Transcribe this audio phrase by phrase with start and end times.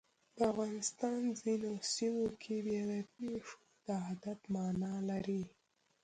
[0.35, 5.43] د افغانستان ځینو سیمو کې بیا د پیشو د عادت مانا لري.